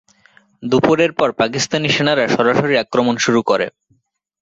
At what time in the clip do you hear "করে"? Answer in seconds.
3.49-3.67